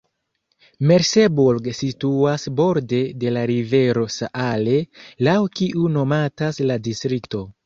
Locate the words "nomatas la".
6.01-6.81